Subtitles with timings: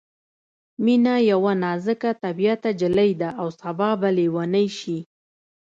[0.85, 4.97] مينه یوه نازک طبعیته نجلۍ ده او سبا به ليونۍ شي